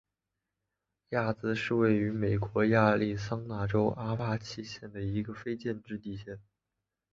[1.09, 6.39] 亚兹是位于美国亚利桑那州阿帕契县的一个非建制地区。